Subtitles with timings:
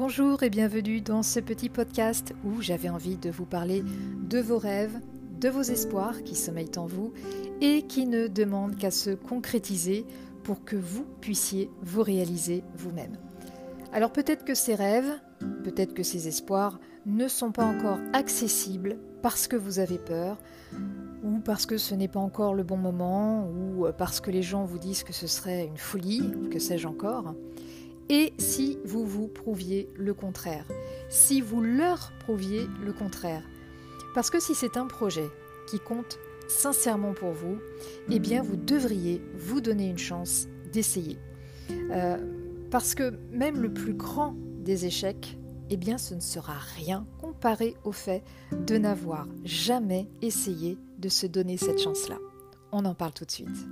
[0.00, 3.84] Bonjour et bienvenue dans ce petit podcast où j'avais envie de vous parler
[4.30, 4.98] de vos rêves,
[5.38, 7.12] de vos espoirs qui sommeillent en vous
[7.60, 10.06] et qui ne demandent qu'à se concrétiser
[10.42, 13.18] pour que vous puissiez vous réaliser vous-même.
[13.92, 15.20] Alors peut-être que ces rêves,
[15.64, 20.38] peut-être que ces espoirs ne sont pas encore accessibles parce que vous avez peur,
[21.22, 24.64] ou parce que ce n'est pas encore le bon moment, ou parce que les gens
[24.64, 27.34] vous disent que ce serait une folie, que sais-je encore.
[28.10, 30.66] Et si vous vous prouviez le contraire,
[31.08, 33.44] si vous leur prouviez le contraire.
[34.16, 35.30] Parce que si c'est un projet
[35.68, 36.18] qui compte
[36.48, 37.58] sincèrement pour vous,
[38.10, 41.18] eh bien vous devriez vous donner une chance d'essayer.
[41.70, 42.18] Euh,
[42.72, 45.38] parce que même le plus grand des échecs
[45.70, 48.24] eh bien ce ne sera rien comparé au fait
[48.66, 52.18] de n'avoir jamais essayé de se donner cette chance-là.
[52.72, 53.68] On en parle tout de suite.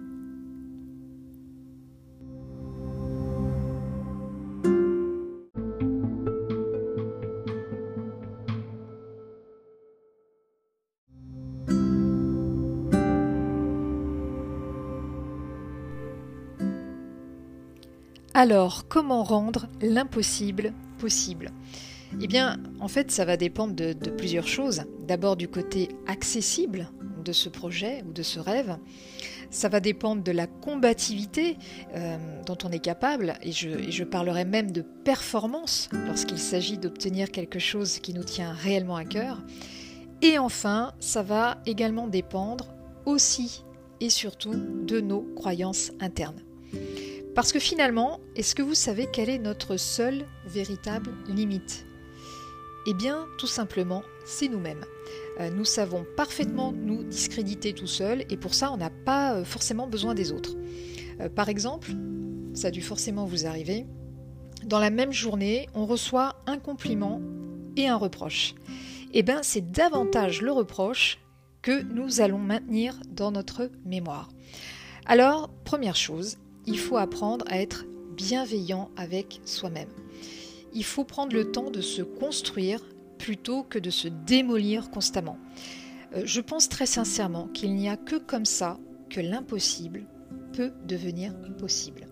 [18.40, 21.50] Alors, comment rendre l'impossible possible?
[22.22, 24.82] Eh bien, en fait, ça va dépendre de, plusieurs choses.
[25.08, 26.88] D'abord du côté accessible
[27.24, 28.78] de ce projet ou de ce rêve.
[29.50, 31.56] Ça va dépendre de la combativité
[31.96, 32.16] euh,
[32.46, 37.98] dont on est capable, et je, parlerai même de performance lorsqu'il s'agit d'obtenir quelque chose
[37.98, 39.42] qui nous tient réellement à cœur.
[40.22, 42.68] Et enfin, ça va également dépendre
[43.04, 43.64] aussi
[43.98, 46.40] et surtout de nos croyances internes.
[47.38, 51.86] Parce que finalement, est-ce que vous savez quelle est notre seule véritable limite?
[52.88, 54.84] Eh bien, tout simplement, c'est nous-mêmes.
[55.38, 59.44] Euh, nous savons parfaitement nous discréditer tout seuls et pour ça, on n'a pas euh,
[59.44, 60.56] forcément besoin des autres.
[61.20, 61.92] Euh, par exemple,
[62.54, 63.86] ça a dû forcément vous arriver,
[64.64, 67.20] dans la même journée, on reçoit un compliment
[67.76, 68.56] et un reproche.
[69.14, 71.20] Eh bien, c'est davantage le reproche
[71.62, 74.28] que nous allons maintenir dans notre mémoire.
[75.06, 76.36] Alors, première chose,
[76.68, 77.86] il faut apprendre à être
[78.16, 79.88] bienveillant avec soi-même
[80.72, 82.80] il faut prendre le temps de se construire
[83.18, 85.38] plutôt que de se démolir constamment.
[86.14, 88.78] Euh, je pense très sincèrement qu'il n'y a que comme ça
[89.10, 90.06] que l'impossible
[90.52, 92.06] peut devenir possible.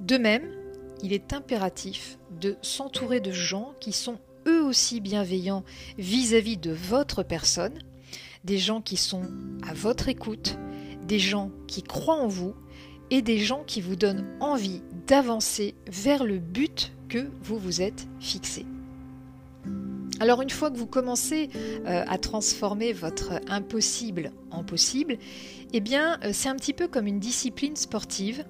[0.00, 0.54] De même,
[1.02, 5.64] il est impératif de s'entourer de gens qui sont eux aussi bienveillants
[5.98, 7.78] vis-à-vis -vis de votre personne,
[8.44, 9.22] des gens qui sont
[9.62, 10.58] à votre écoute,
[11.06, 12.54] des gens qui croient en vous
[13.10, 18.06] et des gens qui vous donnent envie d'avancer vers le but que vous vous êtes
[18.20, 18.66] fixé.
[20.20, 21.48] Alors une fois que vous commencez
[21.86, 25.16] euh, à transformer votre impossible en possible,
[25.72, 28.44] eh bien euh, c'est un petit peu comme une discipline sportive.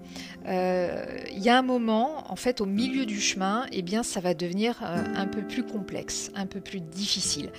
[0.46, 4.20] Euh, il y a un moment, en fait, au milieu du chemin, eh bien ça
[4.20, 7.50] va devenir un peu plus complexe, un peu plus difficile.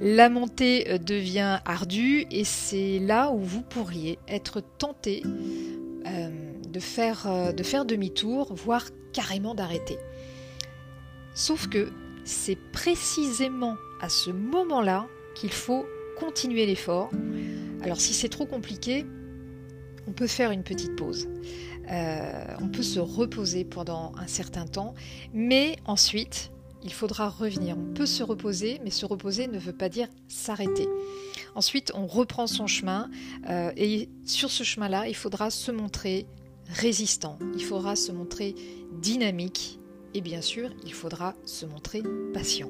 [0.00, 5.22] La montée devient ardue et c'est là où vous pourriez être tenté
[6.06, 9.98] de faire, de faire demi-tour, voire carrément d'arrêter.
[11.34, 11.90] Sauf que
[12.24, 15.86] c'est précisément à ce moment-là qu'il faut
[16.18, 17.10] continuer l'effort.
[17.82, 19.06] Alors si c'est trop compliqué,
[20.06, 21.28] on peut faire une petite pause.
[21.90, 24.94] Euh, on peut se reposer pendant un certain temps,
[25.32, 26.50] mais ensuite,
[26.82, 27.76] il faudra revenir.
[27.78, 30.88] On peut se reposer, mais se reposer ne veut pas dire s'arrêter.
[31.56, 33.10] Ensuite, on reprend son chemin,
[33.48, 36.26] euh, et sur ce chemin-là, il faudra se montrer
[36.68, 38.54] résistant, il faudra se montrer
[39.00, 39.80] dynamique,
[40.12, 42.02] et bien sûr, il faudra se montrer
[42.34, 42.68] patient.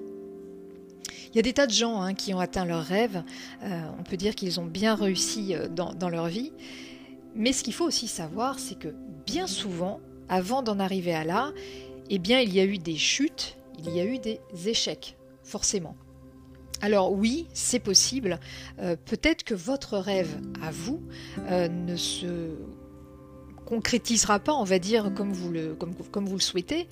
[1.31, 3.25] Il y a des tas de gens hein, qui ont atteint leurs rêves,
[3.65, 6.53] euh, on peut dire qu'ils ont bien réussi euh, dans, leur vie,
[7.35, 8.95] mais ce qu'il faut aussi savoir, c'est que
[9.27, 9.99] bien souvent,
[10.29, 11.53] avant d'en arriver à là,
[12.09, 15.97] eh bien, il y a eu des chutes, il y a eu des échecs, forcément.
[16.83, 18.39] Alors oui, c'est possible.
[18.79, 21.03] Euh, peut-être que votre rêve à vous
[21.49, 22.57] ne se
[23.67, 26.89] concrétisera pas, on va dire, comme vous le, souhaitez,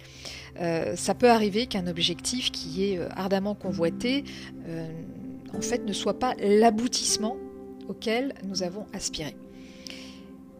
[0.60, 4.24] euh, ça peut arriver qu'un objectif qui est euh, ardemment convoité,
[4.66, 4.86] euh,
[5.56, 7.36] en fait, ne soit pas l'aboutissement
[7.88, 9.36] auquel nous avons aspiré.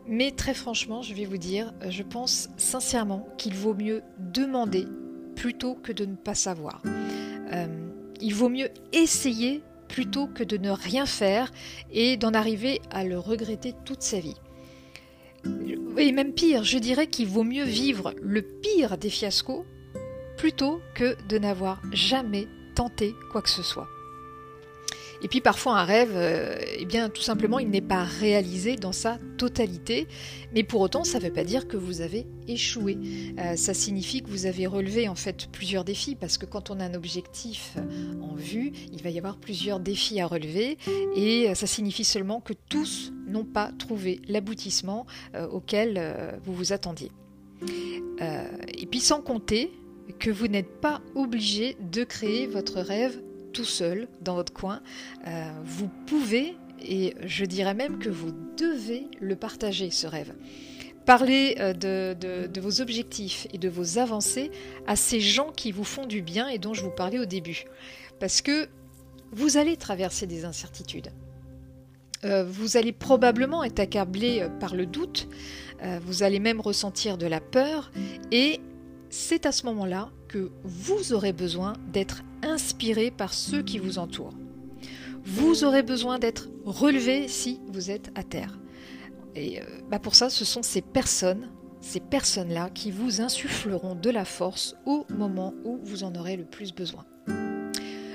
[0.06, 4.87] Mais très franchement, je vais vous dire, je pense sincèrement qu'il vaut mieux demander
[5.35, 6.82] plutôt que de ne pas savoir.
[8.21, 11.51] Il vaut mieux essayer plutôt que de ne rien faire
[11.93, 14.37] et d'en arriver à le regretter toute sa vie.
[15.99, 19.65] Et même pire, je dirais qu'il vaut mieux vivre le pire des fiascos
[20.37, 23.89] plutôt que de n'avoir jamais tenté quoi que ce soit.
[25.25, 28.93] Et puis parfois un rêve, euh, eh bien tout simplement il n'est pas réalisé dans
[28.93, 30.06] sa totalité,
[30.53, 32.99] mais pour autant ça ne veut pas dire que vous avez échoué.
[33.38, 36.79] Euh, ça signifie que vous avez relevé en fait plusieurs défis, parce que quand on
[36.79, 37.75] a un objectif
[38.21, 40.76] en vue, il va y avoir plusieurs défis à relever,
[41.17, 45.06] et ça signifie seulement que tous n'ont pas trouvé l'aboutissement
[45.50, 47.11] auquel vous vous attendiez.
[48.20, 49.73] et puis sans compter
[50.19, 53.19] que vous n'êtes pas obligé de créer votre rêve
[53.55, 54.83] tout seul dans votre coin.
[55.27, 60.35] Euh, vous pouvez, et je dirais même que vous devez le partager, ce rêve.
[61.06, 64.51] Parlez euh, de, vos objectifs et de vos avancées
[64.87, 67.65] à ces gens qui vous font du bien et dont je vous parlais au début.
[68.21, 68.69] Parce que
[69.33, 71.11] vous allez traverser des incertitudes.
[72.25, 75.29] Euh, vous allez probablement être accablé par le doute,
[76.06, 77.91] vous allez même ressentir de la peur
[78.33, 78.61] et
[79.11, 84.35] c'est à ce moment-là que vous aurez besoin d'être inspiré par ceux qui vous entourent.
[85.25, 88.58] Vous aurez besoin d'être relevé si vous êtes à terre.
[89.35, 91.50] Et euh, bah pour ça, ce sont ces personnes,
[91.81, 96.44] ces personnes-là qui vous insuffleront de la force au moment où vous en aurez le
[96.44, 97.05] plus besoin.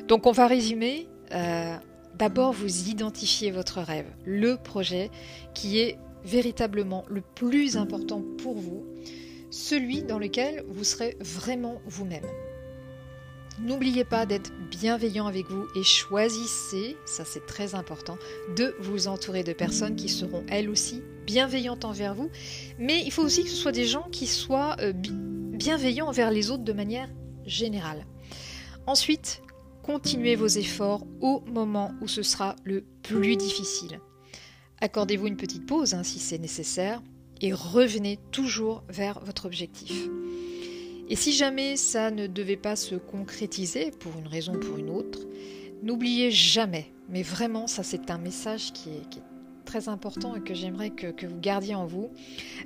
[0.08, 1.08] Donc on va résumer.
[1.32, 1.76] Euh,
[2.18, 5.10] d'abord, vous identifiez votre rêve, le projet
[5.54, 8.86] qui est véritablement le plus important pour vous
[9.52, 12.26] celui dans lequel vous serez vraiment vous-même.
[13.62, 18.18] N'oubliez pas d'être bienveillant avec vous et choisissez, ça c'est très important,
[18.56, 22.30] de vous entourer de personnes qui seront elles aussi bienveillantes envers vous.
[22.78, 26.52] Mais il faut aussi que ce soit des gens qui soient euh, bienveillants envers les
[26.52, 27.10] autres de manière
[27.46, 28.06] générale.
[28.88, 29.42] Ensuite,
[29.84, 34.00] continuez vos efforts au moment où ce sera le plus difficile.
[34.80, 37.02] Accordez-vous une petite pause hein, si c'est nécessaire
[37.42, 40.08] et revenez toujours vers votre objectif.
[41.10, 44.92] Et si jamais ça ne devait pas se concrétiser pour une raison ou pour une
[44.92, 45.20] autre,
[45.82, 49.22] n'oubliez jamais, mais vraiment ça c'est un message qui est,
[49.66, 52.10] très important et que j'aimerais que, vous gardiez en vous,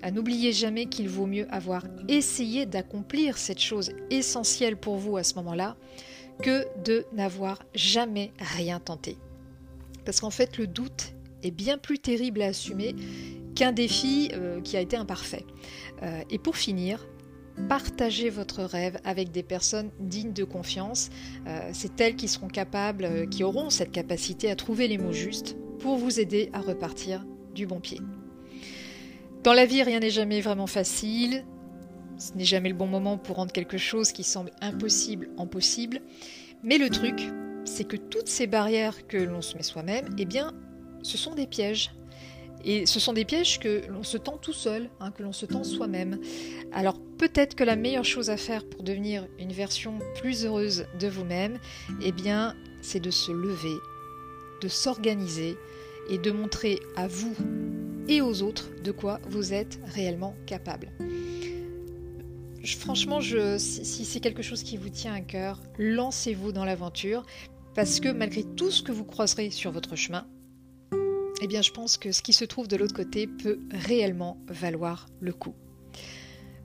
[0.06, 5.24] euh, n'oubliez jamais qu'il vaut mieux avoir essayé d'accomplir cette chose essentielle pour vous à
[5.24, 5.76] ce moment-là
[6.42, 9.18] que de n'avoir jamais rien tenté.
[10.06, 11.14] Parce qu'en fait le doute
[11.44, 12.96] est bien plus terrible à assumer
[13.54, 15.46] qu'un défi euh, qui a été imparfait.
[16.04, 17.06] Euh, et pour finir,
[17.70, 21.10] partagez votre rêve avec des personnes dignes de confiance.
[21.48, 25.56] Euh, c'est elles qui seront capables, qui auront cette capacité à trouver les mots justes
[25.80, 28.00] pour vous aider à repartir du bon pied.
[29.44, 31.44] Dans la vie, rien n'est jamais vraiment facile.
[32.18, 36.00] Ce n'est jamais le bon moment pour rendre quelque chose qui semble impossible en possible.
[36.64, 37.22] Mais le truc,
[37.66, 40.54] c'est que toutes ces barrières que l'on se met soi-même, eh bien,
[41.02, 41.92] ce sont des pièges.
[42.64, 45.46] Et ce sont des pièges que l'on se tend tout seul, hein, que l'on se
[45.46, 46.20] tend soi-même.
[46.72, 51.08] Alors peut-être que la meilleure chose à faire pour devenir une version plus heureuse de
[51.08, 51.60] vous-même,
[52.02, 53.76] eh bien, c'est de se lever,
[54.62, 55.58] de s'organiser
[56.10, 57.36] et de montrer à vous
[58.08, 60.92] et aux autres de quoi vous êtes réellement capable.
[62.80, 67.26] franchement, si c'est quelque chose qui vous tient à cœur, lancez-vous dans l'aventure
[67.76, 70.28] parce que malgré tout ce que vous croiserez sur votre chemin,
[71.44, 75.08] eh bien je pense que ce qui se trouve de l'autre côté peut réellement valoir
[75.20, 75.54] le coup.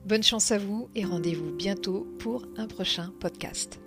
[0.05, 3.81] Bonne chance à vous et rendez-vous bientôt pour un prochain podcast.